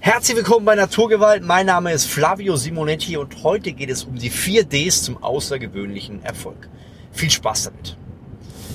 [0.00, 1.42] Herzlich willkommen bei Naturgewalt.
[1.42, 6.22] Mein Name ist Flavio Simonetti und heute geht es um die 4 Ds zum außergewöhnlichen
[6.22, 6.68] Erfolg.
[7.10, 7.96] Viel Spaß damit.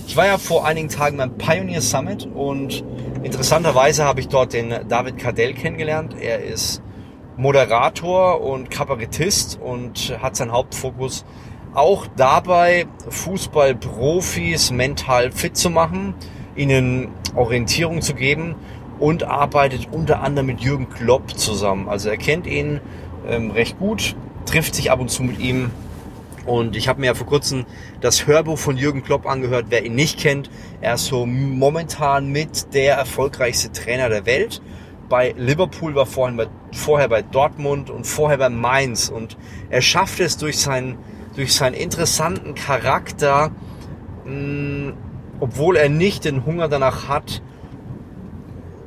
[0.05, 2.83] Ich war ja vor einigen Tagen beim Pioneer Summit und
[3.23, 6.13] interessanterweise habe ich dort den David Cardell kennengelernt.
[6.19, 6.81] Er ist
[7.37, 11.23] Moderator und Kabarettist und hat seinen Hauptfokus
[11.73, 16.15] auch dabei, Fußballprofis mental fit zu machen,
[16.57, 18.55] ihnen Orientierung zu geben
[19.03, 21.89] und arbeitet unter anderem mit Jürgen Klopp zusammen.
[21.89, 22.79] Also er kennt ihn
[23.27, 24.15] ähm, recht gut,
[24.45, 25.71] trifft sich ab und zu mit ihm.
[26.45, 27.65] Und ich habe mir ja vor kurzem
[27.99, 29.65] das Hörbuch von Jürgen Klopp angehört.
[29.67, 34.61] Wer ihn nicht kennt, er ist so momentan mit der erfolgreichste Trainer der Welt.
[35.09, 39.09] Bei Liverpool war vorhin bei, vorher bei Dortmund und vorher bei Mainz.
[39.09, 39.35] Und
[39.69, 40.97] er schafft es durch seinen,
[41.35, 43.51] durch seinen interessanten Charakter,
[44.23, 44.93] mh,
[45.41, 47.41] obwohl er nicht den Hunger danach hat,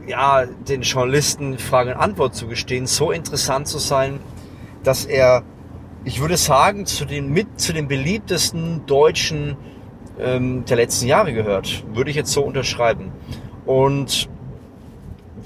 [0.07, 4.21] ja, den Journalisten Frage und Antwort zu gestehen, so interessant zu sein,
[4.83, 5.43] dass er,
[6.05, 9.57] ich würde sagen, zu den, mit zu den beliebtesten Deutschen
[10.19, 11.85] ähm, der letzten Jahre gehört.
[11.93, 13.13] Würde ich jetzt so unterschreiben.
[13.65, 14.29] Und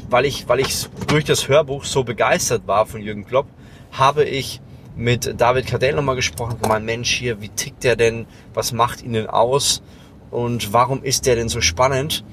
[0.08, 3.46] weil ich, weil ich durch das Hörbuch so begeistert war von Jürgen Klopp,
[3.92, 4.60] habe ich
[4.96, 9.14] mit David Cardell nochmal gesprochen, mein Mensch hier, wie tickt der denn, was macht ihn
[9.14, 9.82] denn aus
[10.30, 12.24] und warum ist der denn so spannend?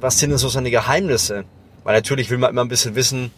[0.00, 1.44] Was sind denn so seine Geheimnisse?
[1.84, 3.30] Weil natürlich will man immer ein bisschen wissen,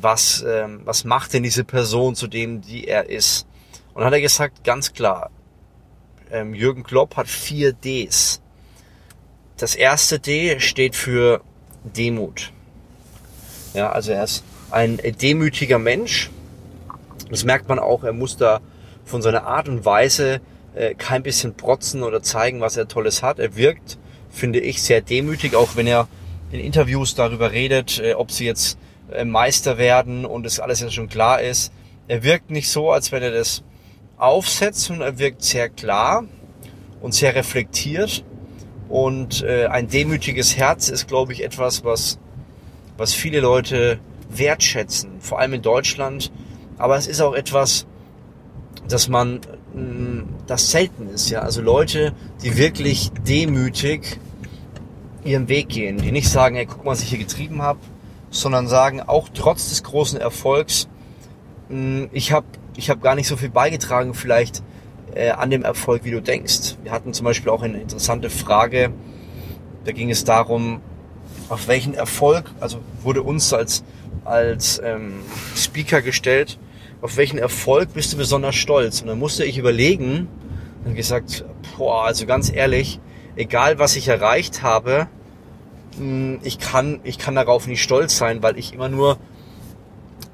[0.00, 3.46] was, ähm, was macht denn diese Person zu dem, die er ist.
[3.94, 5.30] Und hat er gesagt, ganz klar,
[6.30, 8.40] ähm, Jürgen Klopp hat vier Ds.
[9.56, 11.40] Das erste D steht für
[11.84, 12.52] Demut.
[13.74, 16.30] Ja, also er ist ein demütiger Mensch.
[17.30, 18.60] Das merkt man auch, er muss da
[19.04, 20.40] von seiner Art und Weise
[20.74, 23.38] äh, kein bisschen protzen oder zeigen, was er Tolles hat.
[23.38, 23.98] Er wirkt
[24.36, 26.08] finde ich, sehr demütig, auch wenn er
[26.52, 28.78] in Interviews darüber redet, äh, ob sie jetzt
[29.10, 31.72] äh, Meister werden und es alles ja schon klar ist.
[32.08, 33.62] Er wirkt nicht so, als wenn er das
[34.16, 36.24] aufsetzt, sondern er wirkt sehr klar
[37.00, 38.24] und sehr reflektiert.
[38.88, 42.18] Und äh, ein demütiges Herz ist, glaube ich, etwas, was,
[42.96, 43.98] was viele Leute
[44.28, 46.30] wertschätzen, vor allem in Deutschland.
[46.78, 47.86] Aber es ist auch etwas,
[48.88, 49.40] dass man,
[50.46, 51.40] das selten ist, ja.
[51.40, 52.12] Also Leute,
[52.44, 54.20] die wirklich demütig
[55.26, 57.78] ihren Weg gehen, die nicht sagen, ey, guck mal, was ich hier getrieben habe,
[58.30, 60.88] sondern sagen, auch trotz des großen Erfolgs,
[61.68, 64.62] hm, ich habe ich hab gar nicht so viel beigetragen vielleicht
[65.14, 66.76] äh, an dem Erfolg, wie du denkst.
[66.82, 68.92] Wir hatten zum Beispiel auch eine interessante Frage,
[69.84, 70.80] da ging es darum,
[71.48, 73.84] auf welchen Erfolg, also wurde uns als,
[74.24, 75.14] als ähm,
[75.54, 76.58] Speaker gestellt,
[77.00, 79.00] auf welchen Erfolg bist du besonders stolz?
[79.00, 80.28] Und dann musste ich überlegen
[80.84, 81.44] und gesagt,
[81.76, 83.00] boah, also ganz ehrlich,
[83.36, 85.08] egal was ich erreicht habe,
[86.42, 89.18] ich kann, ich kann darauf nicht stolz sein, weil ich immer nur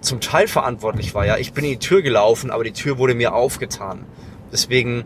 [0.00, 1.26] zum Teil verantwortlich war.
[1.26, 4.04] Ja, ich bin in die Tür gelaufen, aber die Tür wurde mir aufgetan.
[4.52, 5.04] Deswegen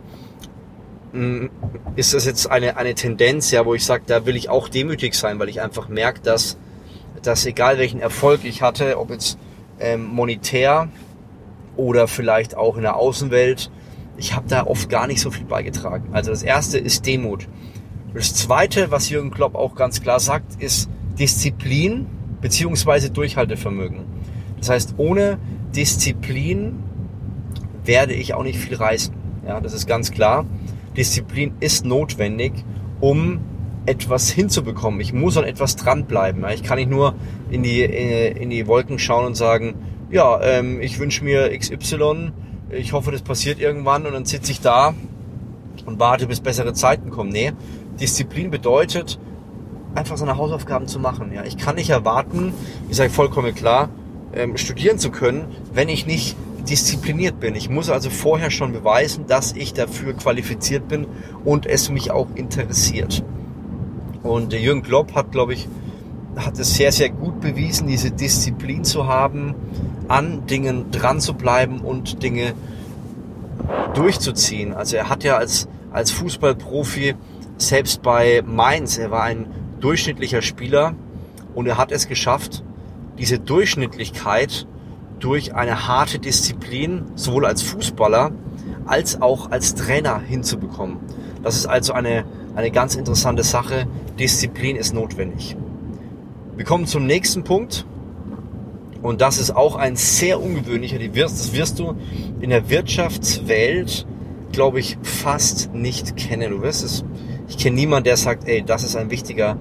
[1.12, 1.50] hm,
[1.96, 5.14] ist das jetzt eine, eine Tendenz, ja, wo ich sage, da will ich auch demütig
[5.14, 6.56] sein, weil ich einfach merke, dass,
[7.22, 9.38] dass egal welchen Erfolg ich hatte, ob jetzt
[9.78, 10.88] ähm, monetär
[11.76, 13.70] oder vielleicht auch in der Außenwelt,
[14.16, 16.08] ich habe da oft gar nicht so viel beigetragen.
[16.12, 17.46] Also das erste ist Demut.
[18.16, 20.88] Das zweite, was Jürgen Klopp auch ganz klar sagt, ist
[21.18, 22.06] Disziplin
[22.40, 24.06] beziehungsweise Durchhaltevermögen.
[24.56, 25.38] Das heißt, ohne
[25.74, 26.82] Disziplin
[27.84, 29.14] werde ich auch nicht viel reißen.
[29.46, 30.46] Ja, das ist ganz klar.
[30.96, 32.52] Disziplin ist notwendig,
[33.00, 33.40] um
[33.84, 34.98] etwas hinzubekommen.
[35.00, 36.42] Ich muss an etwas dranbleiben.
[36.54, 37.16] Ich kann nicht nur
[37.50, 39.74] in die, in die Wolken schauen und sagen,
[40.10, 42.32] ja, ähm, ich wünsche mir XY,
[42.70, 44.94] ich hoffe, das passiert irgendwann und dann sitze ich da
[45.84, 47.30] und warte, bis bessere Zeiten kommen.
[47.30, 47.52] Nee,
[48.00, 49.18] Disziplin bedeutet,
[49.94, 51.32] einfach seine Hausaufgaben zu machen.
[51.32, 52.52] Ja, ich kann nicht erwarten,
[52.88, 53.88] ich sage vollkommen klar,
[54.34, 56.36] ähm, studieren zu können, wenn ich nicht
[56.68, 57.54] diszipliniert bin.
[57.54, 61.06] Ich muss also vorher schon beweisen, dass ich dafür qualifiziert bin
[61.44, 63.24] und es mich auch interessiert.
[64.22, 65.68] Und der Jürgen Klopp hat, glaube ich,
[66.36, 69.54] hat es sehr, sehr gut bewiesen, diese Disziplin zu haben,
[70.08, 72.54] an Dingen dran zu bleiben und Dinge
[73.94, 74.74] durchzuziehen.
[74.74, 77.14] Also er hat ja als, als Fußballprofi
[77.58, 79.46] selbst bei Mainz, er war ein
[79.80, 80.94] durchschnittlicher Spieler
[81.54, 82.62] und er hat es geschafft,
[83.18, 84.66] diese Durchschnittlichkeit
[85.18, 88.32] durch eine harte Disziplin sowohl als Fußballer
[88.86, 90.98] als auch als Trainer hinzubekommen.
[91.42, 92.24] Das ist also eine,
[92.54, 93.86] eine ganz interessante Sache.
[94.18, 95.56] Disziplin ist notwendig.
[96.56, 97.84] Wir kommen zum nächsten Punkt.
[99.02, 100.98] Und das ist auch ein sehr ungewöhnlicher.
[100.98, 101.94] Das wirst du
[102.40, 104.06] in der Wirtschaftswelt,
[104.52, 106.50] glaube ich, fast nicht kennen.
[106.50, 107.04] Du wirst es
[107.48, 109.56] ich kenne niemanden, der sagt, ey, das ist ein wichtiger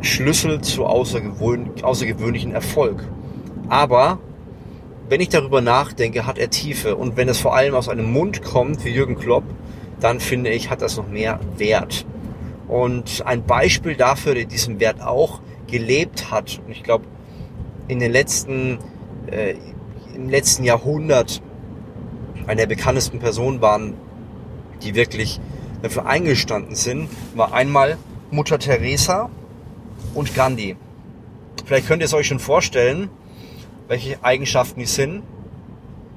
[0.00, 3.08] Schlüssel zu außergewöhnlichen Erfolg.
[3.68, 4.18] Aber
[5.08, 6.96] wenn ich darüber nachdenke, hat er Tiefe.
[6.96, 9.44] Und wenn es vor allem aus einem Mund kommt, wie Jürgen Klopp,
[10.00, 12.06] dann finde ich, hat das noch mehr Wert.
[12.68, 17.04] Und ein Beispiel dafür, der diesen Wert auch gelebt hat, und ich glaube,
[17.88, 18.78] in den letzten,
[19.30, 19.54] äh,
[20.14, 21.42] im letzten Jahrhundert
[22.46, 23.94] eine der bekanntesten Personen waren,
[24.82, 25.40] die wirklich
[25.84, 27.98] dafür eingestanden sind, war einmal
[28.30, 29.28] Mutter Teresa
[30.14, 30.76] und Gandhi.
[31.66, 33.10] Vielleicht könnt ihr es euch schon vorstellen,
[33.86, 35.22] welche Eigenschaften die sind.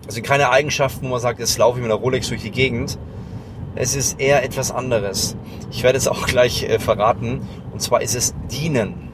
[0.07, 2.97] Sind keine Eigenschaften, wo man sagt, jetzt laufe ich mit einer Rolex durch die Gegend.
[3.75, 5.35] Es ist eher etwas anderes.
[5.69, 7.41] Ich werde es auch gleich äh, verraten.
[7.73, 9.09] Und zwar ist es dienen.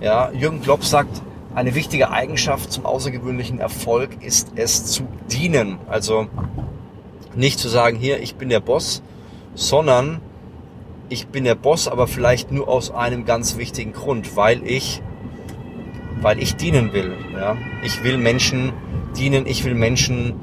[0.00, 1.20] Ja, Jürgen Klopp sagt,
[1.54, 5.78] eine wichtige Eigenschaft zum außergewöhnlichen Erfolg ist es zu dienen.
[5.88, 6.26] Also
[7.34, 9.02] nicht zu sagen, hier, ich bin der Boss,
[9.54, 10.20] sondern
[11.08, 15.02] ich bin der Boss, aber vielleicht nur aus einem ganz wichtigen Grund, weil ich,
[16.20, 17.14] weil ich dienen will.
[17.34, 17.56] Ja?
[17.84, 18.72] Ich will Menschen
[19.16, 20.34] dienen, ich will Menschen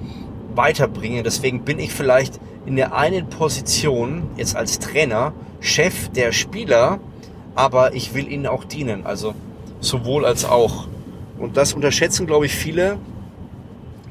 [0.56, 1.24] weiterbringen.
[1.24, 7.00] Deswegen bin ich vielleicht in der einen Position jetzt als Trainer Chef der Spieler,
[7.56, 9.06] aber ich will ihnen auch dienen.
[9.06, 9.34] Also
[9.80, 10.88] sowohl als auch.
[11.38, 12.98] Und das unterschätzen, glaube ich, viele,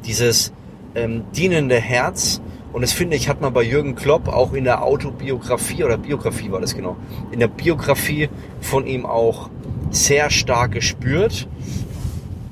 [0.04, 0.52] dieses
[0.94, 2.40] ähm, dienende Herz.
[2.72, 6.50] Und das finde ich, hat man bei Jürgen Klopp auch in der Autobiografie oder Biografie
[6.52, 6.96] war das genau,
[7.32, 8.28] in der Biografie
[8.60, 9.50] von ihm auch
[9.90, 11.48] sehr stark gespürt.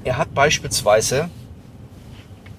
[0.05, 1.31] Er hat beispielsweise,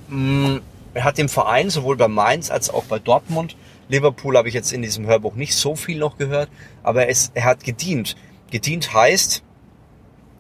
[0.08, 0.62] mh, mm,
[0.94, 3.56] er hat dem Verein sowohl bei Mainz als auch bei Dortmund,
[3.90, 6.50] Liverpool habe ich jetzt in diesem Hörbuch nicht so viel noch gehört,
[6.84, 8.16] aber er, ist, er hat gedient.
[8.52, 9.44] Gedient heißt,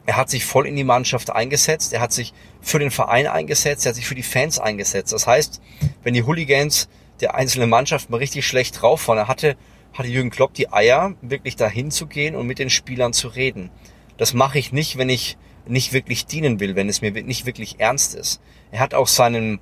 [0.05, 3.85] er hat sich voll in die Mannschaft eingesetzt, er hat sich für den Verein eingesetzt,
[3.85, 5.13] er hat sich für die Fans eingesetzt.
[5.13, 5.61] Das heißt,
[6.03, 6.89] wenn die Hooligans
[7.21, 9.55] der einzelnen Mannschaft mal richtig schlecht drauf waren, er hatte,
[9.93, 13.69] hatte Jürgen Klopp die Eier, wirklich dahin zu gehen und mit den Spielern zu reden.
[14.17, 17.79] Das mache ich nicht, wenn ich nicht wirklich dienen will, wenn es mir nicht wirklich
[17.79, 18.41] ernst ist.
[18.71, 19.59] Er hat auch seinen,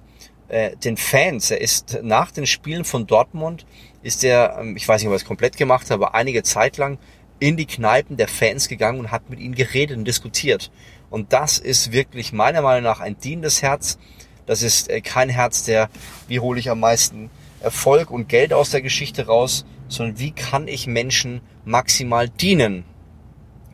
[0.48, 3.66] äh, den Fans, er ist nach den Spielen von Dortmund,
[4.04, 6.78] ist er, ähm, ich weiß nicht, ob er es komplett gemacht hat, aber einige Zeit
[6.78, 6.98] lang
[7.40, 10.72] in die Kneipen der Fans gegangen und hat mit ihnen geredet und diskutiert.
[11.10, 13.98] Und das ist wirklich meiner Meinung nach ein dienendes Herz.
[14.46, 15.90] Das ist äh, kein Herz, der,
[16.28, 17.30] wie hole ich am meisten
[17.62, 22.84] Erfolg und Geld aus der Geschichte raus, sondern wie kann ich Menschen maximal dienen?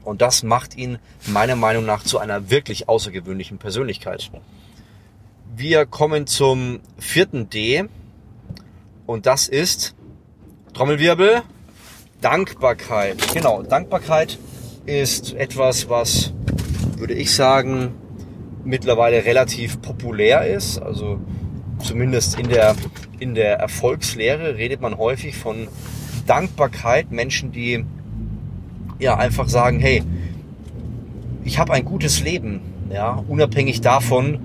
[0.04, 4.30] Und das macht ihn meiner Meinung nach zu einer wirklich außergewöhnlichen Persönlichkeit.
[5.56, 7.86] Wir kommen zum vierten D
[9.06, 9.96] und das ist
[10.74, 11.44] Trommelwirbel
[12.22, 13.34] Dankbarkeit.
[13.34, 14.40] Genau, Dankbarkeit
[14.86, 16.34] ist etwas, was,
[16.98, 17.94] würde ich sagen,
[18.64, 20.80] mittlerweile relativ populär ist.
[20.80, 21.20] Also
[21.84, 22.76] zumindest in der,
[23.20, 25.68] in der Erfolgslehre redet man häufig von
[26.26, 27.12] Dankbarkeit.
[27.12, 27.86] Menschen, die
[29.00, 30.04] ja einfach sagen, hey,
[31.44, 34.40] ich habe ein gutes Leben, ja, unabhängig davon,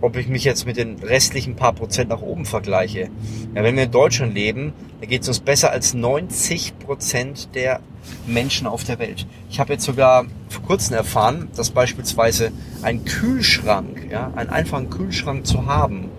[0.00, 3.08] ob ich mich jetzt mit den restlichen paar Prozent nach oben vergleiche.
[3.54, 7.80] Ja, wenn wir in Deutschland leben, dann geht es uns besser als 90 Prozent der
[8.26, 9.26] Menschen auf der Welt.
[9.48, 12.50] Ich habe jetzt sogar vor kurzem erfahren, dass beispielsweise
[12.82, 16.10] ein Kühlschrank, ja, einen einfachen Kühlschrank zu haben,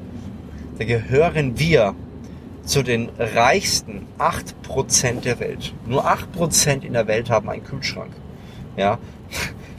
[0.84, 1.96] da gehören wir
[2.66, 5.74] zu den reichsten 8% der Welt.
[5.86, 8.12] Nur 8% in der Welt haben einen Kühlschrank.
[8.76, 9.00] Ja,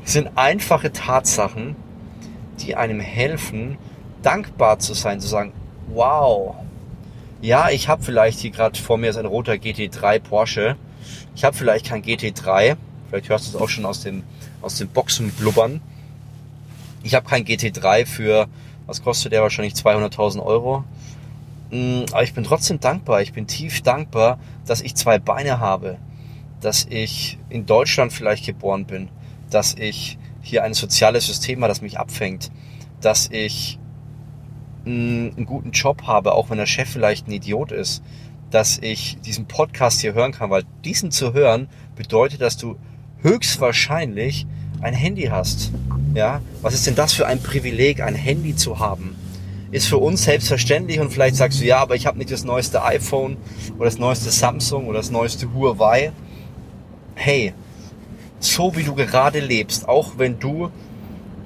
[0.02, 1.76] das sind einfache Tatsachen,
[2.60, 3.76] die einem helfen,
[4.22, 5.52] dankbar zu sein, zu sagen,
[5.88, 6.54] wow,
[7.42, 10.76] ja, ich habe vielleicht hier gerade vor mir ist ein roter GT3 Porsche.
[11.36, 12.76] Ich habe vielleicht kein GT3.
[13.10, 14.22] Vielleicht hörst du es auch schon aus dem,
[14.62, 15.82] aus dem Boxen blubbern.
[17.02, 18.48] Ich habe kein GT3 für,
[18.86, 20.84] was kostet der wahrscheinlich 200.000 Euro.
[21.70, 23.22] Mm, aber ich bin trotzdem dankbar.
[23.22, 25.98] Ich bin tief dankbar, dass ich zwei Beine habe.
[26.60, 29.08] Dass ich in Deutschland vielleicht geboren bin.
[29.50, 32.50] Dass ich hier ein soziales System habe, das mich abfängt.
[33.00, 33.78] Dass ich
[34.86, 38.02] einen guten Job habe, auch wenn der Chef vielleicht ein Idiot ist,
[38.50, 42.76] dass ich diesen Podcast hier hören kann, weil diesen zu hören bedeutet, dass du
[43.22, 44.46] höchstwahrscheinlich
[44.84, 45.72] ein Handy hast.
[46.14, 49.16] Ja, was ist denn das für ein Privileg, ein Handy zu haben?
[49.70, 52.84] Ist für uns selbstverständlich und vielleicht sagst du, ja, aber ich habe nicht das neueste
[52.84, 53.36] iPhone
[53.76, 56.12] oder das neueste Samsung oder das neueste Huawei.
[57.14, 57.54] Hey,
[58.38, 60.70] so wie du gerade lebst, auch wenn du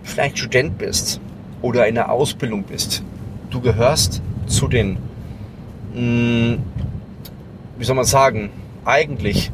[0.02, 1.21] vielleicht Student bist
[1.62, 3.02] oder in der Ausbildung bist,
[3.50, 4.99] du gehörst zu den,
[5.95, 6.59] mh, mm,
[7.78, 8.50] wie soll man sagen,
[8.85, 9.52] eigentlich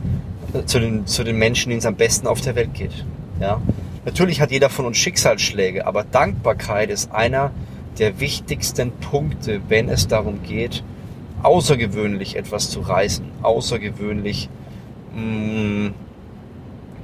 [0.65, 3.05] zu den, zu den Menschen, denen es am besten auf der Welt geht.
[3.41, 3.61] Ja?
[4.05, 7.53] Natürlich hat jeder von uns Schicksalsschläge, aber Dankbarkeit ist einer
[7.99, 10.83] der wichtigsten Punkte, wenn es darum geht,
[11.43, 14.49] außergewöhnlich etwas zu reißen, außergewöhnlich
[15.15, 15.95] mh, mm,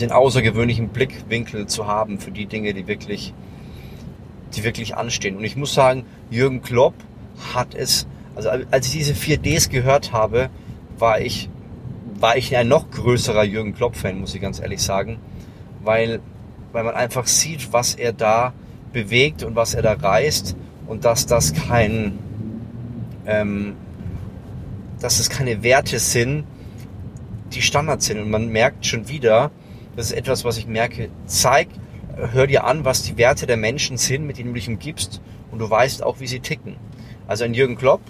[0.01, 3.35] den außergewöhnlichen Blickwinkel zu haben für die Dinge, die wirklich
[4.55, 5.37] die wirklich anstehen.
[5.37, 6.95] Und ich muss sagen, Jürgen Klopp
[7.55, 10.51] hat es, also als ich diese 4Ds gehört habe,
[10.99, 11.49] war ich,
[12.19, 15.19] war ich ein noch größerer Jürgen Klopp-Fan, muss ich ganz ehrlich sagen,
[15.83, 16.21] weil,
[16.73, 18.53] weil man einfach sieht, was er da
[18.93, 22.19] bewegt und was er da reißt und dass das kein,
[23.27, 23.75] ähm,
[25.01, 26.45] dass es keine Werte sind,
[27.53, 28.21] die Standard sind.
[28.21, 29.51] Und man merkt schon wieder,
[29.97, 31.69] das ist etwas, was ich merke, zeig,
[32.17, 35.59] hör dir an, was die Werte der Menschen sind, mit denen du dich umgibst und
[35.59, 36.77] du weißt auch, wie sie ticken.
[37.27, 38.01] Also ein Jürgen Klopp,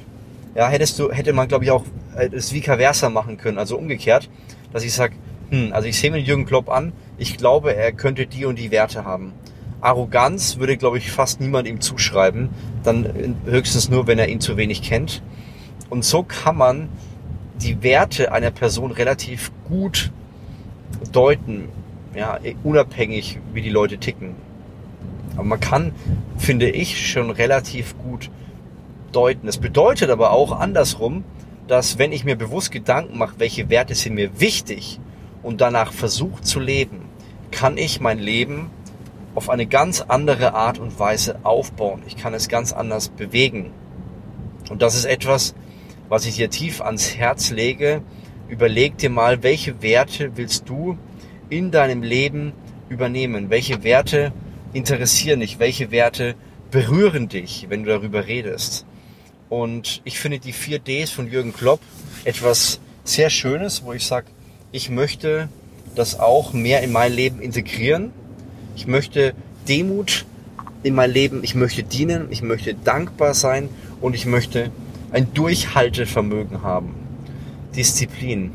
[0.55, 1.85] ja, hättest du, hätte man, glaube ich, auch
[2.17, 4.29] äh, das vice versa machen können, also umgekehrt,
[4.73, 5.15] dass ich sage,
[5.51, 8.71] hm, also ich sehe mir Jürgen Klopp an, ich glaube, er könnte die und die
[8.71, 9.33] Werte haben.
[9.81, 12.51] Arroganz würde, glaube ich, fast niemand ihm zuschreiben,
[12.83, 15.23] dann höchstens nur, wenn er ihn zu wenig kennt.
[15.89, 16.89] Und so kann man
[17.61, 20.13] die Werte einer Person relativ gut
[21.13, 21.69] deuten,
[22.15, 24.35] ja, unabhängig wie die Leute ticken.
[25.35, 25.93] Aber man kann,
[26.37, 28.31] finde ich, schon relativ gut
[29.13, 29.47] deuten.
[29.47, 31.25] Das bedeutet aber auch andersrum,
[31.67, 35.01] dass wenn ich mir bewusst Gedanken mache, welche Werte sind mir wichtig
[35.43, 37.09] und danach versuche zu leben,
[37.51, 38.71] kann ich mein Leben
[39.35, 42.03] auf eine ganz andere Art und Weise aufbauen.
[42.07, 43.73] Ich kann es ganz anders bewegen.
[44.71, 45.55] Und das ist etwas,
[46.09, 48.03] was ich dir tief ans Herz lege.
[48.49, 50.99] Überleg dir mal, welche Werte willst du
[51.49, 52.53] in deinem Leben
[52.89, 53.51] übernehmen?
[53.51, 54.33] Welche Werte
[54.73, 55.59] interessieren dich?
[55.59, 56.35] Welche Werte
[56.71, 58.87] berühren dich, wenn du darüber redest?
[59.49, 61.81] Und ich finde die 4 Ds von Jürgen Klopp
[62.25, 64.27] etwas sehr Schönes, wo ich sage,
[64.73, 65.49] ich möchte
[65.95, 68.13] das auch mehr in mein Leben integrieren.
[68.77, 69.35] Ich möchte
[69.69, 70.25] Demut
[70.83, 73.69] in mein Leben, ich möchte dienen, ich möchte dankbar sein
[74.01, 74.71] und ich möchte
[75.13, 76.95] ein Durchhaltevermögen haben.
[77.75, 78.53] Disziplin.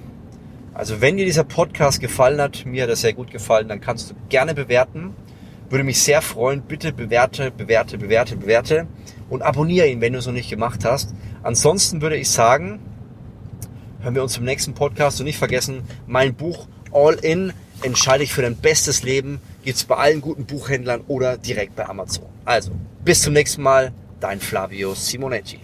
[0.74, 4.10] Also wenn dir dieser Podcast gefallen hat, mir hat er sehr gut gefallen, dann kannst
[4.10, 5.14] du gerne bewerten.
[5.70, 6.62] Würde mich sehr freuen.
[6.62, 8.88] Bitte bewerte, bewerte, bewerte, bewerte
[9.30, 11.14] und abonniere ihn, wenn du es noch nicht gemacht hast.
[11.44, 12.80] Ansonsten würde ich sagen,
[14.06, 18.32] hören wir uns zum nächsten Podcast und nicht vergessen, mein Buch All In, entscheide ich
[18.32, 22.28] für dein bestes Leben, gibt es bei allen guten Buchhändlern oder direkt bei Amazon.
[22.46, 22.72] Also,
[23.04, 25.60] bis zum nächsten Mal, dein Flavio Simonetti.